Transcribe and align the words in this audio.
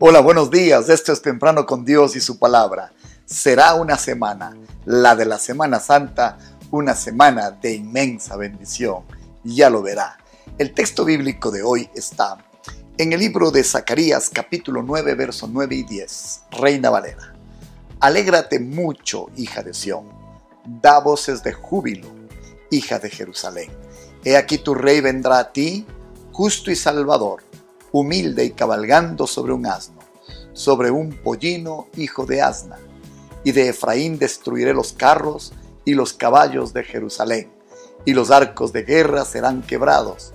Hola, 0.00 0.20
buenos 0.20 0.48
días. 0.48 0.88
Esto 0.90 1.12
es 1.12 1.22
Temprano 1.22 1.66
con 1.66 1.84
Dios 1.84 2.14
y 2.14 2.20
su 2.20 2.38
palabra. 2.38 2.92
Será 3.26 3.74
una 3.74 3.98
semana, 3.98 4.56
la 4.84 5.16
de 5.16 5.24
la 5.24 5.40
Semana 5.40 5.80
Santa, 5.80 6.38
una 6.70 6.94
semana 6.94 7.50
de 7.50 7.74
inmensa 7.74 8.36
bendición. 8.36 9.02
Ya 9.42 9.68
lo 9.68 9.82
verá. 9.82 10.16
El 10.56 10.72
texto 10.72 11.04
bíblico 11.04 11.50
de 11.50 11.64
hoy 11.64 11.90
está 11.96 12.38
en 12.96 13.12
el 13.12 13.18
libro 13.18 13.50
de 13.50 13.64
Zacarías 13.64 14.30
capítulo 14.32 14.84
9, 14.84 15.16
versos 15.16 15.50
9 15.50 15.74
y 15.74 15.82
10, 15.82 16.42
Reina 16.52 16.90
Valera. 16.90 17.34
Alégrate 17.98 18.60
mucho, 18.60 19.26
hija 19.36 19.64
de 19.64 19.74
Sión. 19.74 20.04
Da 20.64 21.00
voces 21.00 21.42
de 21.42 21.52
júbilo, 21.52 22.06
hija 22.70 23.00
de 23.00 23.10
Jerusalén. 23.10 23.72
He 24.24 24.36
aquí 24.36 24.58
tu 24.58 24.76
rey 24.76 25.00
vendrá 25.00 25.40
a 25.40 25.52
ti, 25.52 25.84
justo 26.30 26.70
y 26.70 26.76
salvador 26.76 27.47
humilde 27.92 28.44
y 28.44 28.50
cabalgando 28.50 29.26
sobre 29.26 29.52
un 29.52 29.66
asno, 29.66 29.98
sobre 30.52 30.90
un 30.90 31.12
pollino 31.12 31.88
hijo 31.96 32.26
de 32.26 32.42
asna. 32.42 32.78
Y 33.44 33.52
de 33.52 33.68
Efraín 33.68 34.18
destruiré 34.18 34.74
los 34.74 34.92
carros 34.92 35.52
y 35.84 35.94
los 35.94 36.12
caballos 36.12 36.72
de 36.72 36.84
Jerusalén, 36.84 37.50
y 38.04 38.12
los 38.12 38.30
arcos 38.30 38.72
de 38.72 38.82
guerra 38.82 39.24
serán 39.24 39.62
quebrados, 39.62 40.32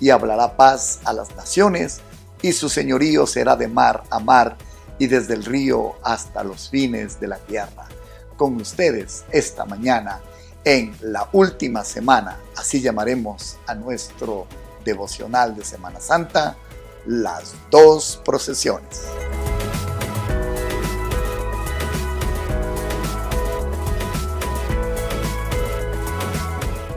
y 0.00 0.10
hablará 0.10 0.56
paz 0.56 1.00
a 1.04 1.12
las 1.12 1.34
naciones, 1.36 2.00
y 2.42 2.52
su 2.52 2.68
señorío 2.68 3.26
será 3.26 3.56
de 3.56 3.68
mar 3.68 4.02
a 4.10 4.18
mar, 4.18 4.56
y 4.98 5.06
desde 5.06 5.34
el 5.34 5.44
río 5.44 5.94
hasta 6.02 6.42
los 6.42 6.70
fines 6.70 7.20
de 7.20 7.28
la 7.28 7.38
tierra. 7.38 7.86
Con 8.36 8.56
ustedes 8.56 9.24
esta 9.30 9.64
mañana, 9.64 10.20
en 10.64 10.94
la 11.00 11.28
última 11.32 11.84
semana, 11.84 12.38
así 12.56 12.80
llamaremos 12.80 13.56
a 13.66 13.74
nuestro 13.74 14.46
devocional 14.84 15.54
de 15.54 15.64
Semana 15.64 16.00
Santa, 16.00 16.56
las 17.06 17.54
dos 17.70 18.20
procesiones. 18.24 19.02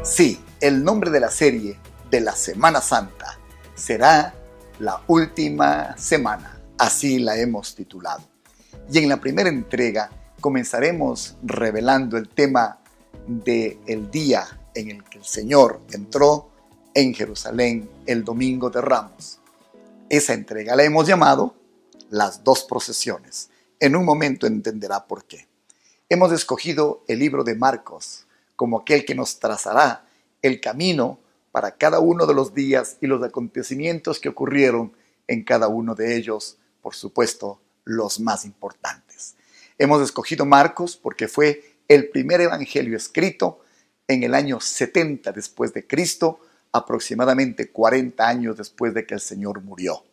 Sí, 0.04 0.40
el 0.60 0.84
nombre 0.84 1.12
de 1.12 1.20
la 1.20 1.30
serie 1.30 1.80
de 2.10 2.22
la 2.22 2.34
Semana 2.34 2.82
Santa 2.82 3.38
será 3.76 4.34
La 4.80 5.02
Última 5.08 5.96
Semana, 5.98 6.60
así 6.78 7.20
la 7.20 7.38
hemos 7.38 7.76
titulado. 7.76 8.24
Y 8.92 8.98
en 8.98 9.08
la 9.08 9.22
primera 9.22 9.50
entrega 9.50 10.10
comenzaremos 10.42 11.38
revelando 11.44 12.18
el 12.18 12.28
tema 12.28 12.80
del 13.28 13.78
el 13.86 14.10
día 14.10 14.46
en 14.74 14.90
el 14.90 15.04
que 15.04 15.20
el 15.20 15.26
Señor 15.26 15.82
entró 15.92 16.50
en 16.94 17.14
Jerusalén 17.14 17.90
el 18.06 18.24
domingo 18.24 18.70
de 18.70 18.82
Ramos. 18.82 19.39
Esa 20.10 20.34
entrega 20.34 20.76
la 20.76 20.84
hemos 20.84 21.08
llamado 21.08 21.56
las 22.10 22.44
dos 22.44 22.64
procesiones. 22.64 23.52
En 23.80 23.96
un 23.96 24.06
momento 24.06 24.48
entenderá 24.48 25.06
por 25.06 25.26
qué. 25.26 25.48
Hemos 26.10 26.32
escogido 26.32 27.04
el 27.08 27.20
libro 27.20 27.44
de 27.44 27.54
Marcos 27.54 28.26
como 28.56 28.80
aquel 28.80 29.06
que 29.06 29.14
nos 29.14 29.40
trazará 29.40 30.08
el 30.42 30.60
camino 30.60 31.20
para 31.52 31.78
cada 31.78 32.00
uno 32.00 32.26
de 32.26 32.34
los 32.34 32.56
días 32.56 32.98
y 33.02 33.08
los 33.08 33.24
acontecimientos 33.24 34.20
que 34.20 34.30
ocurrieron 34.30 34.94
en 35.28 35.44
cada 35.44 35.68
uno 35.68 35.94
de 35.94 36.18
ellos, 36.18 36.58
por 36.82 36.96
supuesto, 36.96 37.62
los 37.84 38.20
más 38.20 38.46
importantes. 38.46 39.36
Hemos 39.78 40.02
escogido 40.02 40.44
Marcos 40.44 40.98
porque 40.98 41.28
fue 41.28 41.78
el 41.88 42.10
primer 42.10 42.42
evangelio 42.42 42.98
escrito 42.98 43.62
en 44.08 44.24
el 44.24 44.34
año 44.34 44.60
70 44.60 45.32
después 45.34 45.72
de 45.72 45.86
Cristo, 45.86 46.40
aproximadamente 46.72 47.72
40 47.72 48.28
años 48.28 48.58
después 48.58 48.94
de 48.94 49.06
que 49.06 49.16
el 49.16 49.20
Señor 49.20 49.62
murió. 49.62 50.04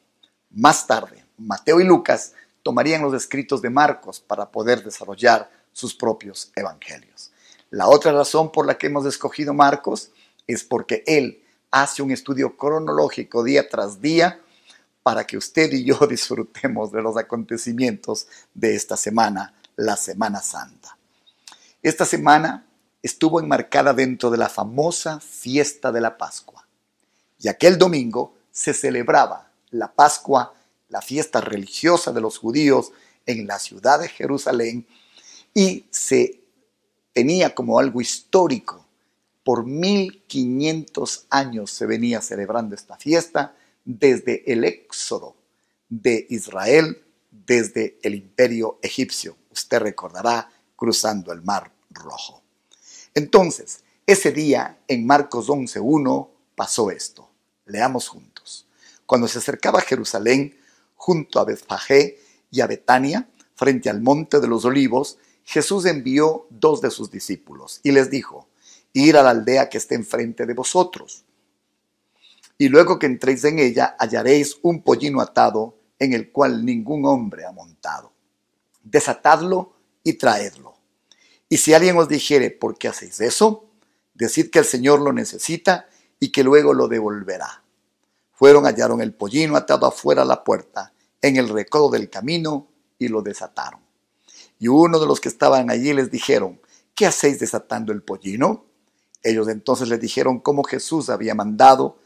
Más 0.50 0.86
tarde, 0.86 1.24
Mateo 1.36 1.80
y 1.80 1.84
Lucas 1.84 2.32
tomarían 2.62 3.02
los 3.02 3.14
escritos 3.14 3.62
de 3.62 3.70
Marcos 3.70 4.20
para 4.20 4.50
poder 4.50 4.82
desarrollar 4.82 5.50
sus 5.72 5.94
propios 5.94 6.50
evangelios. 6.56 7.30
La 7.70 7.88
otra 7.88 8.12
razón 8.12 8.50
por 8.50 8.66
la 8.66 8.78
que 8.78 8.86
hemos 8.86 9.04
escogido 9.06 9.52
Marcos 9.52 10.10
es 10.46 10.64
porque 10.64 11.02
él 11.06 11.42
hace 11.70 12.02
un 12.02 12.10
estudio 12.10 12.56
cronológico 12.56 13.44
día 13.44 13.68
tras 13.68 14.00
día 14.00 14.40
para 15.02 15.24
que 15.24 15.36
usted 15.36 15.72
y 15.72 15.84
yo 15.84 15.98
disfrutemos 16.08 16.90
de 16.90 17.02
los 17.02 17.16
acontecimientos 17.16 18.26
de 18.54 18.74
esta 18.74 18.96
semana, 18.96 19.54
la 19.76 19.96
Semana 19.96 20.40
Santa. 20.40 20.96
Esta 21.82 22.04
semana 22.04 22.66
estuvo 23.06 23.40
enmarcada 23.40 23.94
dentro 23.94 24.30
de 24.30 24.36
la 24.36 24.48
famosa 24.48 25.20
fiesta 25.20 25.92
de 25.92 26.00
la 26.00 26.18
Pascua. 26.18 26.66
Y 27.38 27.48
aquel 27.48 27.78
domingo 27.78 28.34
se 28.50 28.74
celebraba 28.74 29.52
la 29.70 29.92
Pascua, 29.92 30.54
la 30.88 31.00
fiesta 31.00 31.40
religiosa 31.40 32.12
de 32.12 32.20
los 32.20 32.38
judíos 32.38 32.92
en 33.24 33.46
la 33.46 33.58
ciudad 33.60 34.00
de 34.00 34.08
Jerusalén, 34.08 34.86
y 35.54 35.86
se 35.90 36.40
tenía 37.12 37.54
como 37.54 37.78
algo 37.78 38.00
histórico. 38.00 38.84
Por 39.44 39.64
1500 39.64 41.26
años 41.30 41.70
se 41.70 41.86
venía 41.86 42.20
celebrando 42.20 42.74
esta 42.74 42.96
fiesta 42.96 43.54
desde 43.84 44.52
el 44.52 44.64
éxodo 44.64 45.36
de 45.88 46.26
Israel, 46.28 47.04
desde 47.30 47.98
el 48.02 48.16
imperio 48.16 48.80
egipcio. 48.82 49.36
Usted 49.52 49.78
recordará 49.78 50.50
cruzando 50.74 51.32
el 51.32 51.42
mar 51.42 51.70
rojo. 51.90 52.45
Entonces, 53.16 53.82
ese 54.06 54.30
día 54.30 54.78
en 54.88 55.06
Marcos 55.06 55.48
11.1 55.48 56.28
pasó 56.54 56.90
esto. 56.90 57.30
Leamos 57.64 58.08
juntos. 58.08 58.66
Cuando 59.06 59.26
se 59.26 59.38
acercaba 59.38 59.80
Jerusalén, 59.80 60.54
junto 60.96 61.40
a 61.40 61.46
Betfagé 61.46 62.18
y 62.50 62.60
a 62.60 62.66
Betania, 62.66 63.26
frente 63.54 63.88
al 63.88 64.02
monte 64.02 64.38
de 64.38 64.48
los 64.48 64.66
olivos, 64.66 65.16
Jesús 65.44 65.86
envió 65.86 66.46
dos 66.50 66.82
de 66.82 66.90
sus 66.90 67.10
discípulos 67.10 67.80
y 67.82 67.92
les 67.92 68.10
dijo, 68.10 68.48
ir 68.92 69.16
a 69.16 69.22
la 69.22 69.30
aldea 69.30 69.70
que 69.70 69.78
esté 69.78 69.94
enfrente 69.94 70.44
de 70.44 70.52
vosotros. 70.52 71.24
Y 72.58 72.68
luego 72.68 72.98
que 72.98 73.06
entréis 73.06 73.44
en 73.44 73.58
ella, 73.60 73.96
hallaréis 73.98 74.58
un 74.60 74.82
pollino 74.82 75.22
atado 75.22 75.74
en 75.98 76.12
el 76.12 76.30
cual 76.30 76.66
ningún 76.66 77.06
hombre 77.06 77.46
ha 77.46 77.52
montado. 77.52 78.12
Desatadlo 78.82 79.72
y 80.04 80.12
traedlo. 80.14 80.75
Y 81.48 81.58
si 81.58 81.74
alguien 81.74 81.96
os 81.96 82.08
dijere, 82.08 82.50
¿por 82.50 82.76
qué 82.76 82.88
hacéis 82.88 83.20
eso? 83.20 83.66
Decid 84.14 84.50
que 84.50 84.58
el 84.58 84.64
Señor 84.64 85.00
lo 85.00 85.12
necesita 85.12 85.88
y 86.18 86.32
que 86.32 86.42
luego 86.42 86.74
lo 86.74 86.88
devolverá. 86.88 87.62
Fueron, 88.32 88.64
hallaron 88.64 89.00
el 89.00 89.14
pollino 89.14 89.56
atado 89.56 89.86
afuera 89.86 90.22
a 90.22 90.26
la 90.26 90.44
puerta, 90.44 90.92
en 91.22 91.36
el 91.36 91.48
recodo 91.48 91.90
del 91.90 92.10
camino, 92.10 92.68
y 92.98 93.08
lo 93.08 93.22
desataron. 93.22 93.80
Y 94.58 94.68
uno 94.68 94.98
de 94.98 95.06
los 95.06 95.20
que 95.20 95.28
estaban 95.28 95.70
allí 95.70 95.92
les 95.92 96.10
dijeron, 96.10 96.60
¿qué 96.94 97.06
hacéis 97.06 97.38
desatando 97.38 97.92
el 97.92 98.02
pollino? 98.02 98.64
Ellos 99.22 99.48
entonces 99.48 99.88
les 99.88 100.00
dijeron 100.00 100.40
cómo 100.40 100.64
Jesús 100.64 101.10
había 101.10 101.34
mandado 101.34 101.98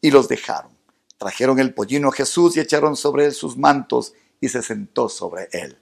y 0.00 0.10
los 0.10 0.28
dejaron. 0.28 0.72
Trajeron 1.18 1.58
el 1.58 1.74
pollino 1.74 2.08
a 2.08 2.12
Jesús 2.12 2.56
y 2.56 2.60
echaron 2.60 2.96
sobre 2.96 3.24
él 3.24 3.32
sus 3.32 3.56
mantos 3.56 4.12
y 4.40 4.48
se 4.48 4.62
sentó 4.62 5.08
sobre 5.08 5.48
él. 5.52 5.78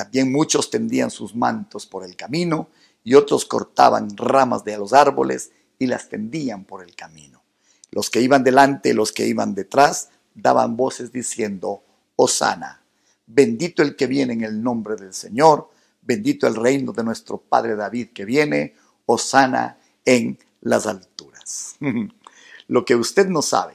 También 0.00 0.32
muchos 0.32 0.70
tendían 0.70 1.10
sus 1.10 1.34
mantos 1.34 1.84
por 1.84 2.04
el 2.04 2.16
camino 2.16 2.70
y 3.04 3.16
otros 3.16 3.44
cortaban 3.44 4.16
ramas 4.16 4.64
de 4.64 4.78
los 4.78 4.94
árboles 4.94 5.50
y 5.78 5.88
las 5.88 6.08
tendían 6.08 6.64
por 6.64 6.82
el 6.82 6.94
camino. 6.94 7.42
Los 7.90 8.08
que 8.08 8.22
iban 8.22 8.42
delante 8.42 8.88
y 8.88 8.92
los 8.94 9.12
que 9.12 9.26
iban 9.26 9.54
detrás 9.54 10.08
daban 10.34 10.74
voces 10.74 11.12
diciendo, 11.12 11.82
Osana, 12.16 12.82
bendito 13.26 13.82
el 13.82 13.94
que 13.94 14.06
viene 14.06 14.32
en 14.32 14.42
el 14.42 14.62
nombre 14.62 14.96
del 14.96 15.12
Señor, 15.12 15.68
bendito 16.00 16.46
el 16.46 16.56
reino 16.56 16.92
de 16.92 17.04
nuestro 17.04 17.36
Padre 17.36 17.76
David 17.76 18.08
que 18.14 18.24
viene, 18.24 18.76
Osana 19.04 19.76
en 20.06 20.38
las 20.62 20.86
alturas. 20.86 21.76
Lo 22.68 22.86
que 22.86 22.94
usted 22.94 23.28
no 23.28 23.42
sabe, 23.42 23.74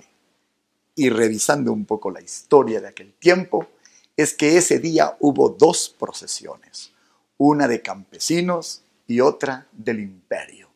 y 0.95 1.09
revisando 1.09 1.71
un 1.71 1.85
poco 1.85 2.09
la 2.09 2.21
historia 2.21 2.81
de 2.81 2.87
aquel 2.87 3.13
tiempo, 3.13 3.67
es 4.17 4.33
que 4.33 4.57
ese 4.57 4.79
día 4.79 5.17
hubo 5.19 5.49
dos 5.49 5.93
procesiones, 5.97 6.91
una 7.37 7.67
de 7.67 7.81
campesinos 7.81 8.83
y 9.07 9.19
otra 9.19 9.67
del 9.71 9.99
imperio. 9.99 10.69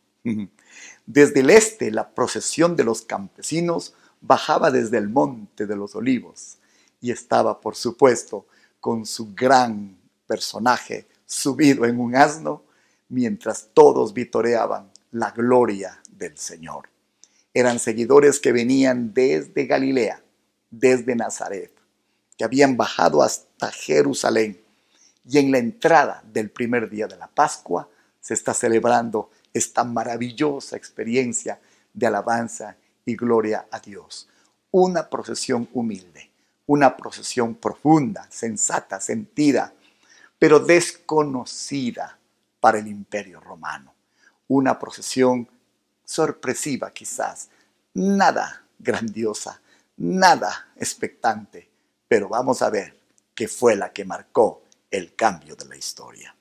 Desde 1.05 1.39
el 1.39 1.49
este, 1.49 1.91
la 1.91 2.09
procesión 2.09 2.75
de 2.75 2.83
los 2.83 3.01
campesinos 3.01 3.93
bajaba 4.21 4.71
desde 4.71 4.97
el 4.97 5.09
monte 5.09 5.65
de 5.65 5.75
los 5.75 5.95
olivos 5.95 6.57
y 7.01 7.11
estaba, 7.11 7.61
por 7.61 7.75
supuesto, 7.75 8.45
con 8.79 9.05
su 9.05 9.33
gran 9.33 9.97
personaje 10.27 11.07
subido 11.25 11.85
en 11.85 11.99
un 11.99 12.15
asno, 12.15 12.63
mientras 13.07 13.69
todos 13.73 14.13
vitoreaban 14.13 14.91
la 15.11 15.31
gloria 15.31 16.01
del 16.11 16.37
Señor. 16.37 16.89
Eran 17.53 17.79
seguidores 17.79 18.39
que 18.39 18.51
venían 18.51 19.13
desde 19.13 19.65
Galilea, 19.65 20.21
desde 20.69 21.15
Nazaret, 21.15 21.71
que 22.39 22.45
habían 22.45 22.77
bajado 22.77 23.21
hasta 23.21 23.69
Jerusalén. 23.69 24.63
Y 25.29 25.39
en 25.39 25.51
la 25.51 25.57
entrada 25.57 26.23
del 26.25 26.49
primer 26.49 26.89
día 26.89 27.05
de 27.05 27.17
la 27.17 27.27
Pascua 27.27 27.89
se 28.21 28.33
está 28.33 28.53
celebrando 28.53 29.29
esta 29.53 29.83
maravillosa 29.83 30.77
experiencia 30.77 31.59
de 31.93 32.07
alabanza 32.07 32.77
y 33.03 33.17
gloria 33.17 33.67
a 33.69 33.81
Dios. 33.81 34.29
Una 34.71 35.09
procesión 35.09 35.67
humilde, 35.73 36.31
una 36.65 36.95
procesión 36.95 37.55
profunda, 37.55 38.25
sensata, 38.31 39.01
sentida, 39.01 39.73
pero 40.39 40.61
desconocida 40.61 42.17
para 42.61 42.79
el 42.79 42.87
imperio 42.87 43.41
romano. 43.41 43.93
Una 44.47 44.79
procesión 44.79 45.45
sorpresiva 46.05 46.91
quizás, 46.91 47.49
nada 47.93 48.63
grandiosa, 48.79 49.59
nada 49.97 50.69
expectante, 50.77 51.68
pero 52.09 52.27
vamos 52.27 52.61
a 52.63 52.71
ver 52.71 52.93
que 53.33 53.47
fue 53.47 53.75
la 53.77 53.93
que 53.93 54.03
marcó 54.03 54.63
el 54.91 55.15
cambio 55.15 55.55
de 55.55 55.65
la 55.65 55.77
historia. 55.77 56.35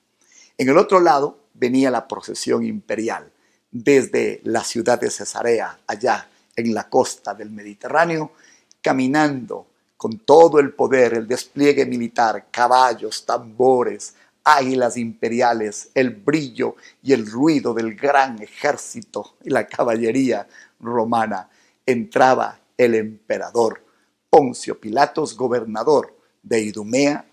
En 0.57 0.67
el 0.67 0.77
otro 0.77 0.99
lado 0.99 1.45
venía 1.53 1.91
la 1.91 2.07
procesión 2.07 2.65
imperial 2.65 3.31
desde 3.71 4.41
la 4.43 4.63
ciudad 4.63 4.99
de 4.99 5.11
Cesarea, 5.11 5.79
allá 5.85 6.27
en 6.55 6.73
la 6.73 6.89
costa 6.89 7.35
del 7.35 7.51
Mediterráneo, 7.51 8.33
caminando 8.81 9.67
con 9.95 10.19
todo 10.19 10.59
el 10.59 10.73
poder, 10.73 11.13
el 11.13 11.27
despliegue 11.27 11.85
militar, 11.85 12.47
caballos, 12.49 13.25
tambores, 13.25 14.15
águilas 14.43 14.97
imperiales, 14.97 15.91
el 15.93 16.09
brillo 16.09 16.75
y 17.03 17.13
el 17.13 17.29
ruido 17.29 17.73
del 17.73 17.95
gran 17.95 18.41
ejército 18.41 19.35
y 19.43 19.51
la 19.51 19.67
caballería 19.67 20.47
romana, 20.79 21.47
entraba 21.85 22.59
el 22.75 22.95
emperador 22.95 23.83
Poncio 24.29 24.79
Pilatos, 24.79 25.35
gobernador 25.35 26.15
de 26.43 26.61
Idumea, 26.61 27.25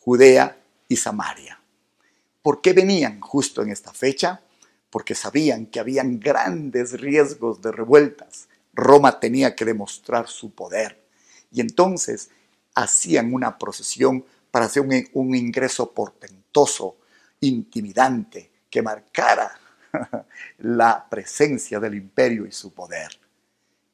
Judea 0.00 0.60
y 0.88 0.96
Samaria. 0.96 1.60
¿Por 2.42 2.60
qué 2.60 2.72
venían 2.72 3.20
justo 3.20 3.62
en 3.62 3.70
esta 3.70 3.92
fecha? 3.92 4.42
Porque 4.90 5.14
sabían 5.14 5.66
que 5.66 5.78
habían 5.78 6.18
grandes 6.18 7.00
riesgos 7.00 7.62
de 7.62 7.70
revueltas. 7.70 8.48
Roma 8.72 9.20
tenía 9.20 9.54
que 9.54 9.64
demostrar 9.64 10.28
su 10.28 10.52
poder 10.52 11.00
y 11.52 11.60
entonces 11.60 12.30
hacían 12.74 13.32
una 13.34 13.58
procesión 13.58 14.24
para 14.50 14.66
hacer 14.66 14.82
un, 15.12 15.34
ingreso 15.34 15.92
portentoso, 15.92 16.96
intimidante, 17.40 18.50
que 18.68 18.82
marcara 18.82 19.58
la 20.58 21.06
presencia 21.08 21.78
del 21.78 21.94
imperio 21.94 22.46
y 22.46 22.52
su 22.52 22.72
poder. 22.72 23.10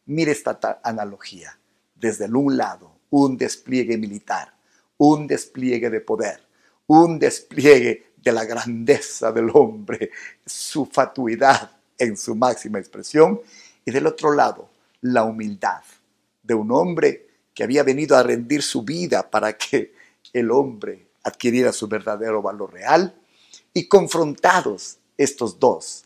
Mire 0.06 0.32
esta 0.32 0.80
analogía. 0.82 1.58
Desde 1.98 2.26
un 2.26 2.56
lado, 2.56 2.92
un 3.10 3.36
despliegue 3.36 3.96
militar, 3.96 4.54
un 4.98 5.26
despliegue 5.26 5.90
de 5.90 6.00
poder, 6.00 6.40
un 6.86 7.18
despliegue 7.18 8.12
de 8.16 8.32
la 8.32 8.44
grandeza 8.44 9.32
del 9.32 9.50
hombre, 9.52 10.10
su 10.44 10.86
fatuidad 10.86 11.70
en 11.98 12.16
su 12.16 12.34
máxima 12.34 12.78
expresión, 12.78 13.40
y 13.84 13.90
del 13.90 14.06
otro 14.06 14.32
lado, 14.32 14.68
la 15.00 15.24
humildad 15.24 15.82
de 16.42 16.54
un 16.54 16.70
hombre 16.72 17.26
que 17.54 17.62
había 17.62 17.82
venido 17.82 18.16
a 18.16 18.22
rendir 18.22 18.62
su 18.62 18.82
vida 18.82 19.30
para 19.30 19.56
que 19.56 19.94
el 20.32 20.50
hombre 20.50 21.06
adquiriera 21.22 21.72
su 21.72 21.88
verdadero 21.88 22.42
valor 22.42 22.72
real, 22.72 23.14
y 23.72 23.88
confrontados 23.88 24.98
estos 25.16 25.58
dos, 25.58 26.05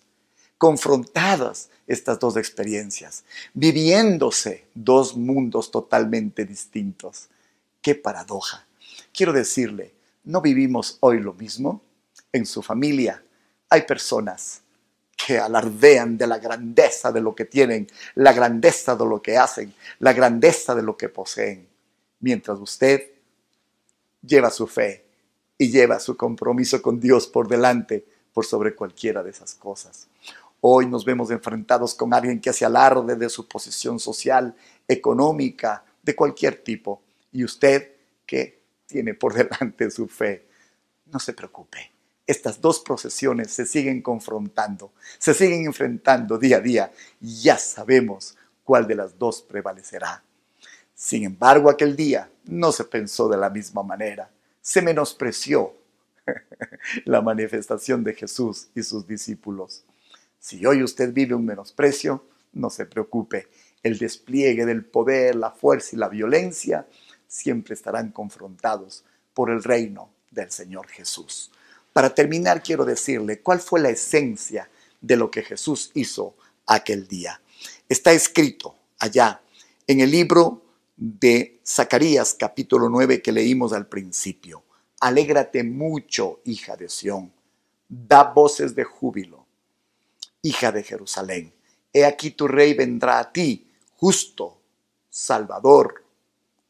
confrontadas 0.60 1.70
estas 1.86 2.18
dos 2.18 2.36
experiencias, 2.36 3.24
viviéndose 3.54 4.66
dos 4.74 5.16
mundos 5.16 5.70
totalmente 5.70 6.44
distintos. 6.44 7.30
¡Qué 7.80 7.94
paradoja! 7.94 8.66
Quiero 9.10 9.32
decirle, 9.32 9.94
¿no 10.22 10.42
vivimos 10.42 10.98
hoy 11.00 11.18
lo 11.18 11.32
mismo? 11.32 11.80
En 12.30 12.44
su 12.44 12.60
familia 12.60 13.24
hay 13.70 13.86
personas 13.86 14.60
que 15.16 15.38
alardean 15.38 16.18
de 16.18 16.26
la 16.26 16.38
grandeza 16.38 17.10
de 17.10 17.22
lo 17.22 17.34
que 17.34 17.46
tienen, 17.46 17.88
la 18.14 18.34
grandeza 18.34 18.94
de 18.94 19.06
lo 19.06 19.22
que 19.22 19.38
hacen, 19.38 19.72
la 19.98 20.12
grandeza 20.12 20.74
de 20.74 20.82
lo 20.82 20.94
que 20.94 21.08
poseen, 21.08 21.66
mientras 22.20 22.58
usted 22.58 23.10
lleva 24.20 24.50
su 24.50 24.66
fe 24.66 25.06
y 25.56 25.70
lleva 25.70 26.00
su 26.00 26.18
compromiso 26.18 26.82
con 26.82 27.00
Dios 27.00 27.26
por 27.26 27.48
delante, 27.48 28.04
por 28.34 28.44
sobre 28.44 28.74
cualquiera 28.74 29.22
de 29.22 29.30
esas 29.30 29.54
cosas. 29.54 30.06
Hoy 30.60 30.86
nos 30.86 31.04
vemos 31.04 31.30
enfrentados 31.30 31.94
con 31.94 32.12
alguien 32.12 32.40
que 32.40 32.50
hace 32.50 32.64
alarde 32.64 33.16
de 33.16 33.28
su 33.28 33.48
posición 33.48 33.98
social, 33.98 34.54
económica, 34.86 35.84
de 36.02 36.14
cualquier 36.14 36.62
tipo, 36.62 37.02
y 37.32 37.44
usted 37.44 37.92
que 38.26 38.60
tiene 38.86 39.14
por 39.14 39.34
delante 39.34 39.90
su 39.90 40.06
fe. 40.08 40.46
No 41.06 41.18
se 41.18 41.32
preocupe 41.32 41.90
estas 42.30 42.60
dos 42.60 42.78
procesiones 42.78 43.50
se 43.50 43.66
siguen 43.66 44.02
confrontando, 44.02 44.92
se 45.18 45.34
siguen 45.34 45.64
enfrentando 45.64 46.38
día 46.38 46.58
a 46.58 46.60
día 46.60 46.92
ya 47.20 47.58
sabemos 47.58 48.36
cuál 48.62 48.86
de 48.86 48.94
las 48.94 49.18
dos 49.18 49.42
prevalecerá. 49.42 50.22
Sin 50.94 51.24
embargo, 51.24 51.68
aquel 51.68 51.96
día 51.96 52.30
no 52.44 52.70
se 52.70 52.84
pensó 52.84 53.28
de 53.28 53.36
la 53.36 53.50
misma 53.50 53.82
manera, 53.82 54.30
se 54.60 54.80
menospreció 54.80 55.74
la 57.04 57.20
manifestación 57.20 58.04
de 58.04 58.14
Jesús 58.14 58.68
y 58.76 58.84
sus 58.84 59.08
discípulos. 59.08 59.82
Si 60.40 60.64
hoy 60.64 60.82
usted 60.82 61.12
vive 61.12 61.34
un 61.34 61.44
menosprecio, 61.44 62.24
no 62.54 62.70
se 62.70 62.86
preocupe, 62.86 63.48
el 63.82 63.98
despliegue 63.98 64.64
del 64.64 64.86
poder, 64.86 65.36
la 65.36 65.50
fuerza 65.50 65.90
y 65.92 65.98
la 65.98 66.08
violencia 66.08 66.88
siempre 67.28 67.74
estarán 67.74 68.10
confrontados 68.10 69.04
por 69.34 69.50
el 69.50 69.62
reino 69.62 70.10
del 70.30 70.50
Señor 70.50 70.88
Jesús. 70.88 71.50
Para 71.92 72.14
terminar, 72.14 72.62
quiero 72.62 72.86
decirle 72.86 73.40
cuál 73.40 73.60
fue 73.60 73.80
la 73.80 73.90
esencia 73.90 74.70
de 75.00 75.16
lo 75.16 75.30
que 75.30 75.42
Jesús 75.42 75.90
hizo 75.92 76.34
aquel 76.66 77.06
día. 77.06 77.40
Está 77.86 78.12
escrito 78.12 78.74
allá 78.98 79.42
en 79.86 80.00
el 80.00 80.10
libro 80.10 80.62
de 80.96 81.60
Zacarías 81.66 82.34
capítulo 82.34 82.88
9 82.88 83.20
que 83.20 83.32
leímos 83.32 83.74
al 83.74 83.88
principio. 83.88 84.64
Alégrate 85.00 85.64
mucho, 85.64 86.40
hija 86.44 86.76
de 86.76 86.88
Sión. 86.88 87.30
Da 87.88 88.22
voces 88.22 88.74
de 88.74 88.84
júbilo, 88.84 89.39
hija 90.42 90.72
de 90.72 90.82
Jerusalén. 90.82 91.54
He 91.92 92.04
aquí 92.04 92.30
tu 92.30 92.48
rey 92.48 92.74
vendrá 92.74 93.18
a 93.18 93.32
ti, 93.32 93.70
justo, 93.96 94.60
salvador, 95.08 96.04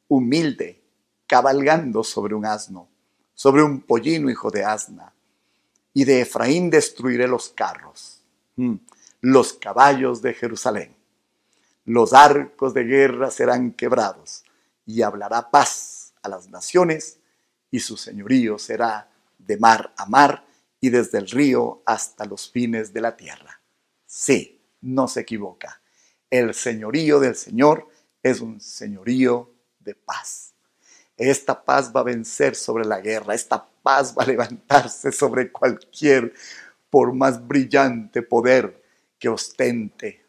humilde, 0.09 0.81
cabalgando 1.27 2.03
sobre 2.03 2.35
un 2.35 2.47
asno 2.47 2.91
sobre 3.41 3.63
un 3.63 3.81
pollino 3.81 4.29
hijo 4.29 4.51
de 4.51 4.67
asna, 4.67 5.15
y 5.95 6.05
de 6.05 6.21
Efraín 6.21 6.69
destruiré 6.69 7.27
los 7.27 7.49
carros, 7.49 8.21
mm, 8.57 8.75
los 9.23 9.55
caballos 9.55 10.21
de 10.21 10.35
Jerusalén. 10.35 10.95
Los 11.87 12.13
arcos 12.13 12.75
de 12.75 12.85
guerra 12.85 13.31
serán 13.31 13.73
quebrados, 13.73 14.45
y 14.85 15.01
hablará 15.01 15.51
paz 15.51 16.13
a 16.23 16.29
las 16.29 16.51
naciones, 16.51 17.19
y 17.71 17.81
su 17.81 17.97
señorío 17.97 18.59
será 18.59 19.11
de 19.39 19.57
mar 19.57 19.95
a 19.97 20.05
mar 20.05 20.45
y 20.79 20.91
desde 20.91 21.17
el 21.17 21.27
río 21.27 21.81
hasta 21.87 22.27
los 22.27 22.51
fines 22.51 22.93
de 22.93 23.01
la 23.01 23.17
tierra. 23.17 23.60
Sí, 24.13 24.61
no 24.81 25.07
se 25.07 25.21
equivoca. 25.21 25.81
El 26.31 26.53
señorío 26.53 27.21
del 27.21 27.37
Señor 27.37 27.87
es 28.25 28.41
un 28.41 28.61
señorío 28.61 29.55
de 29.79 29.95
paz. 29.95 30.53
Esta 31.17 31.65
paz 31.65 31.93
va 31.95 32.01
a 32.01 32.11
vencer 32.11 32.57
sobre 32.57 32.85
la 32.85 33.01
guerra, 33.01 33.37
esta 33.37 33.65
paz 33.65 34.13
va 34.19 34.25
a 34.25 34.27
levantarse 34.27 35.13
sobre 35.13 35.53
cualquier, 35.53 36.35
por 36.91 37.15
más 37.15 37.47
brillante 37.47 38.23
poder 38.23 38.83
que 39.17 39.29
ostente 39.29 40.27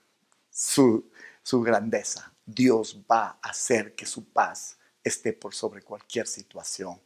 su, 0.51 1.09
su 1.41 1.61
grandeza. 1.61 2.31
Dios 2.45 3.01
va 3.11 3.39
a 3.41 3.49
hacer 3.49 3.95
que 3.95 4.05
su 4.05 4.25
paz 4.25 4.77
esté 5.03 5.33
por 5.33 5.55
sobre 5.55 5.81
cualquier 5.81 6.27
situación. 6.27 7.01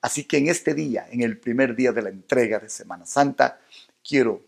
Así 0.00 0.22
que 0.22 0.36
en 0.36 0.46
este 0.46 0.72
día, 0.72 1.08
en 1.10 1.22
el 1.22 1.40
primer 1.40 1.74
día 1.74 1.90
de 1.90 2.02
la 2.02 2.10
entrega 2.10 2.60
de 2.60 2.70
Semana 2.70 3.06
Santa, 3.06 3.60
quiero 4.04 4.40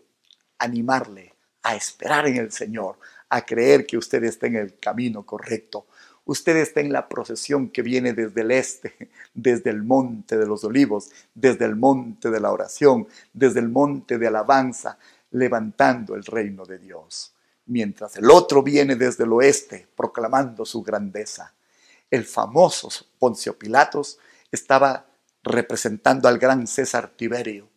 animarle 0.57 1.34
a 1.65 1.75
esperar 1.75 2.27
en 2.27 2.37
el 2.37 2.51
Señor, 2.51 2.97
a 3.29 3.45
creer 3.45 3.85
que 3.85 3.97
usted 3.97 4.23
está 4.23 4.47
en 4.47 4.55
el 4.55 4.79
camino 4.79 5.25
correcto, 5.25 5.85
Usted 6.25 6.57
está 6.57 6.79
en 6.79 6.91
la 6.91 7.07
procesión 7.07 7.69
que 7.69 7.83
viene 7.83 8.13
desde 8.13 8.41
el 8.41 8.51
este, 8.51 9.11
desde 9.33 9.69
el 9.69 9.83
monte 9.83 10.37
de 10.37 10.47
los 10.47 10.63
olivos, 10.63 11.11
desde 11.35 11.65
el 11.65 11.75
monte 11.75 12.31
de 12.31 12.39
la 12.39 12.51
oración, 12.51 13.07
desde 13.31 13.59
el 13.59 13.69
monte 13.69 14.17
de 14.17 14.27
alabanza, 14.27 14.97
levantando 15.31 16.15
el 16.15 16.25
reino 16.25 16.65
de 16.65 16.79
Dios. 16.79 17.35
Mientras 17.67 18.15
el 18.17 18.29
otro 18.31 18.63
viene 18.63 18.95
desde 18.95 19.23
el 19.23 19.33
oeste, 19.33 19.87
proclamando 19.95 20.65
su 20.65 20.81
grandeza. 20.81 21.53
El 22.09 22.25
famoso 22.25 22.89
Poncio 23.19 23.57
Pilatos 23.57 24.17
estaba 24.51 25.05
representando 25.43 26.27
al 26.27 26.39
gran 26.39 26.65
César 26.65 27.09
Tiberio, 27.15 27.69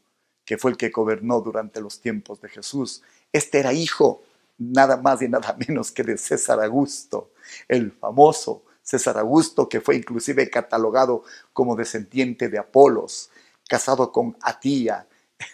que 0.46 0.56
fue 0.56 0.70
el 0.70 0.78
que 0.78 0.88
gobernó 0.88 1.42
durante 1.42 1.82
los 1.82 2.00
tiempos 2.00 2.40
de 2.40 2.48
Jesús. 2.48 3.02
Este 3.32 3.58
era 3.58 3.72
hijo 3.72 4.22
nada 4.58 4.96
más 4.96 5.22
y 5.22 5.28
nada 5.28 5.56
menos 5.68 5.92
que 5.92 6.02
de 6.02 6.18
César 6.18 6.60
Augusto, 6.62 7.32
el 7.68 7.92
famoso 7.92 8.64
César 8.82 9.18
Augusto, 9.18 9.68
que 9.68 9.80
fue 9.80 9.96
inclusive 9.96 10.48
catalogado 10.50 11.22
como 11.52 11.76
descendiente 11.76 12.48
de 12.48 12.58
Apolos, 12.58 13.30
casado 13.68 14.10
con 14.12 14.36
Atía, 14.42 15.06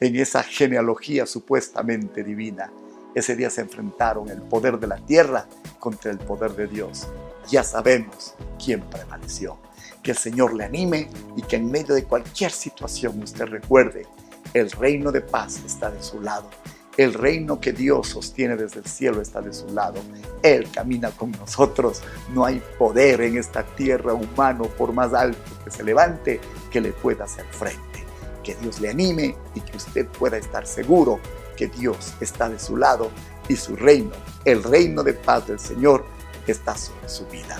en 0.00 0.16
esa 0.16 0.42
genealogía 0.42 1.26
supuestamente 1.26 2.24
divina. 2.24 2.72
Ese 3.14 3.34
día 3.34 3.50
se 3.50 3.62
enfrentaron 3.62 4.28
el 4.28 4.42
poder 4.42 4.78
de 4.78 4.86
la 4.86 4.96
tierra 4.96 5.48
contra 5.78 6.10
el 6.10 6.18
poder 6.18 6.52
de 6.52 6.66
Dios. 6.66 7.08
ya 7.48 7.62
sabemos 7.62 8.34
quién 8.62 8.80
prevaleció. 8.82 9.58
Que 10.02 10.12
el 10.12 10.16
Señor 10.16 10.54
le 10.54 10.64
anime 10.64 11.08
y 11.36 11.42
que 11.42 11.56
en 11.56 11.70
medio 11.70 11.94
de 11.94 12.04
cualquier 12.04 12.50
situación 12.50 13.22
usted 13.22 13.46
recuerde, 13.46 14.06
el 14.52 14.70
reino 14.70 15.12
de 15.12 15.20
paz 15.20 15.60
está 15.64 15.90
de 15.90 16.02
su 16.02 16.20
lado. 16.20 16.48
El 16.96 17.12
reino 17.12 17.60
que 17.60 17.72
Dios 17.72 18.08
sostiene 18.08 18.56
desde 18.56 18.80
el 18.80 18.86
cielo 18.86 19.20
está 19.20 19.42
de 19.42 19.52
su 19.52 19.68
lado. 19.68 20.00
Él 20.42 20.70
camina 20.72 21.10
con 21.10 21.30
nosotros. 21.32 22.00
No 22.32 22.44
hay 22.44 22.62
poder 22.78 23.20
en 23.20 23.36
esta 23.36 23.62
tierra 23.62 24.14
humano, 24.14 24.64
por 24.64 24.92
más 24.94 25.12
alto 25.12 25.38
que 25.62 25.70
se 25.70 25.84
levante, 25.84 26.40
que 26.70 26.80
le 26.80 26.92
pueda 26.92 27.24
hacer 27.24 27.44
frente. 27.50 28.04
Que 28.42 28.54
Dios 28.54 28.80
le 28.80 28.88
anime 28.88 29.36
y 29.54 29.60
que 29.60 29.76
usted 29.76 30.06
pueda 30.06 30.38
estar 30.38 30.66
seguro 30.66 31.20
que 31.56 31.66
Dios 31.66 32.14
está 32.20 32.48
de 32.48 32.58
su 32.58 32.76
lado 32.76 33.10
y 33.48 33.56
su 33.56 33.76
reino, 33.76 34.12
el 34.44 34.62
reino 34.62 35.02
de 35.02 35.14
paz 35.14 35.46
del 35.46 35.58
Señor, 35.58 36.04
está 36.46 36.76
sobre 36.76 37.08
su 37.08 37.26
vida. 37.26 37.58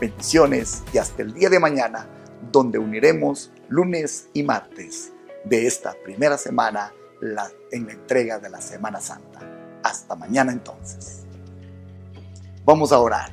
Bendiciones 0.00 0.82
y 0.92 0.98
hasta 0.98 1.22
el 1.22 1.34
día 1.34 1.50
de 1.50 1.58
mañana, 1.58 2.06
donde 2.52 2.78
uniremos 2.78 3.50
lunes 3.68 4.28
y 4.32 4.42
martes 4.44 5.12
de 5.44 5.66
esta 5.66 5.94
primera 6.04 6.38
semana 6.38 6.92
en 7.20 7.34
la 7.34 7.50
entrega 7.70 8.38
de 8.38 8.48
la 8.48 8.60
Semana 8.60 9.00
Santa. 9.00 9.40
Hasta 9.82 10.14
mañana 10.14 10.52
entonces. 10.52 11.24
Vamos 12.64 12.92
a 12.92 12.98
orar. 12.98 13.32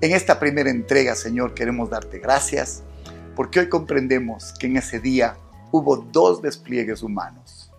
En 0.00 0.12
esta 0.12 0.38
primera 0.38 0.70
entrega, 0.70 1.14
Señor, 1.14 1.54
queremos 1.54 1.90
darte 1.90 2.18
gracias 2.18 2.82
porque 3.36 3.60
hoy 3.60 3.68
comprendemos 3.68 4.52
que 4.58 4.66
en 4.66 4.76
ese 4.76 5.00
día 5.00 5.36
hubo 5.70 5.96
dos 5.96 6.42
despliegues 6.42 7.02
humanos. 7.02 7.70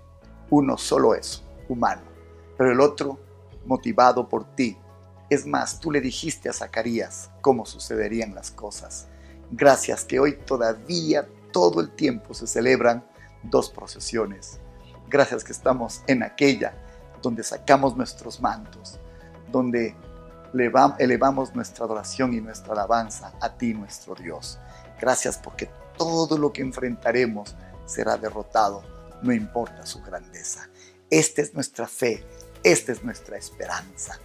Uno 0.49 0.77
solo 0.77 1.15
eso, 1.15 1.43
humano, 1.69 2.01
pero 2.57 2.71
el 2.71 2.79
otro 2.79 3.19
motivado 3.65 4.27
por 4.27 4.55
ti. 4.55 4.77
Es 5.29 5.45
más, 5.45 5.79
tú 5.79 5.91
le 5.91 6.01
dijiste 6.01 6.49
a 6.49 6.53
Zacarías 6.53 7.31
cómo 7.41 7.65
sucederían 7.65 8.35
las 8.35 8.51
cosas. 8.51 9.07
Gracias 9.51 10.03
que 10.03 10.19
hoy 10.19 10.37
todavía 10.45 11.27
todo 11.51 11.81
el 11.81 11.91
tiempo 11.91 12.33
se 12.33 12.47
celebran 12.47 13.05
dos 13.43 13.69
procesiones. 13.69 14.59
Gracias 15.09 15.43
que 15.43 15.51
estamos 15.51 16.01
en 16.07 16.23
aquella 16.23 16.73
donde 17.23 17.43
sacamos 17.43 17.95
nuestros 17.95 18.39
mantos, 18.41 18.99
donde 19.51 19.95
elevamos 20.99 21.55
nuestra 21.55 21.85
adoración 21.85 22.33
y 22.33 22.41
nuestra 22.41 22.73
alabanza 22.73 23.33
a 23.41 23.57
ti, 23.57 23.73
nuestro 23.73 24.13
Dios. 24.13 24.59
Gracias 24.99 25.37
porque 25.37 25.69
todo 25.97 26.37
lo 26.37 26.53
que 26.53 26.61
enfrentaremos 26.61 27.55
será 27.85 28.17
derrotado, 28.17 28.83
no 29.23 29.33
importa 29.33 29.85
su 29.85 30.01
grandeza. 30.03 30.69
Esta 31.09 31.41
es 31.41 31.53
nuestra 31.53 31.87
fe, 31.87 32.23
esta 32.63 32.91
es 32.91 33.03
nuestra 33.03 33.37
esperanza. 33.37 34.19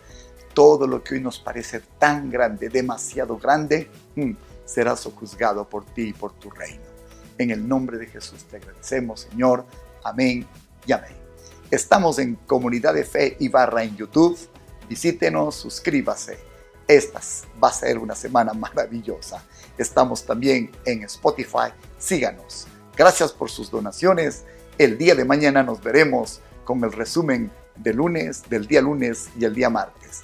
Todo 0.53 0.87
lo 0.87 1.03
que 1.03 1.15
hoy 1.15 1.21
nos 1.21 1.39
parece 1.39 1.81
tan 1.99 2.31
grande, 2.31 2.69
demasiado 2.69 3.39
grande, 3.39 3.91
mm, 4.17 4.33
será 4.65 4.97
sojuzgado 4.97 5.69
por 5.69 5.85
ti 5.87 6.09
y 6.09 6.13
por 6.13 6.33
tu 6.33 6.51
reino. 6.51 6.83
En 7.39 7.51
el 7.51 7.67
nombre 7.67 7.97
de 7.97 8.07
Jesús 8.07 8.45
te 8.45 8.57
agradecemos, 8.57 9.21
Señor. 9.21 9.65
Amén 10.03 10.47
y 10.89 10.93
amén. 10.93 11.13
Estamos 11.71 12.19
en 12.19 12.35
Comunidad 12.35 12.95
de 12.95 13.05
Fe 13.05 13.37
y 13.39 13.49
Barra 13.51 13.85
en 13.85 13.95
YouTube. 13.95 14.39
Visítenos, 14.89 15.55
suscríbase. 15.55 16.39
Esta 16.89 17.21
va 17.63 17.69
a 17.69 17.73
ser 17.73 17.99
una 17.99 18.15
semana 18.15 18.55
maravillosa. 18.55 19.45
Estamos 19.77 20.25
también 20.25 20.71
en 20.87 21.03
Spotify. 21.03 21.75
Síganos. 21.99 22.67
Gracias 22.97 23.33
por 23.33 23.51
sus 23.51 23.71
donaciones. 23.71 24.45
El 24.79 24.97
día 24.97 25.15
de 25.15 25.27
mañana 25.27 25.63
nos 25.63 25.83
veremos 25.83 26.41
con 26.65 26.83
el 26.83 26.93
resumen 26.93 27.53
de 27.77 27.93
lunes, 27.93 28.49
del 28.49 28.67
día 28.67 28.81
lunes 28.81 29.29
y 29.39 29.45
el 29.45 29.55
día 29.55 29.69
martes. 29.69 30.23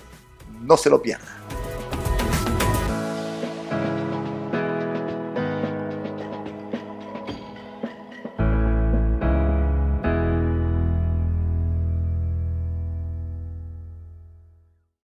No 0.62 0.78
se 0.78 0.88
lo 0.88 1.02
pierda. 1.02 1.63